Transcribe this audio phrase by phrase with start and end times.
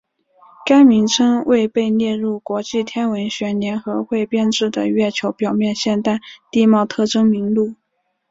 [0.65, 7.75] 该名称未被列入国际天文学联合会编制的月球表面现代地貌特征名录。